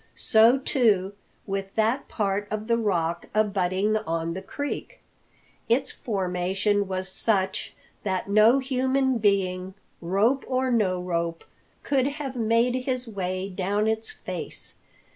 So, 0.15 0.57
too, 0.57 1.13
with 1.45 1.75
that 1.75 2.07
part 2.07 2.47
of 2.49 2.65
the 2.65 2.75
Rock 2.79 3.27
abutting 3.35 3.97
on 3.97 4.33
the 4.33 4.41
creek; 4.41 4.99
its 5.69 5.91
formation 5.91 6.87
was 6.87 7.07
such 7.07 7.75
that 8.01 8.27
no 8.27 8.57
human 8.57 9.19
being, 9.19 9.75
rope 10.01 10.43
or 10.47 10.71
no 10.71 10.99
rope, 10.99 11.43
could 11.83 12.07
have 12.07 12.35
made 12.35 12.73
his 12.73 13.07
way 13.07 13.47
down 13.47 13.87
its 13.87 14.09
face. 14.09 14.79